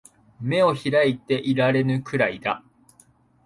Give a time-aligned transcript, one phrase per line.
[0.41, 2.63] 眼を開いていられぬくらいだ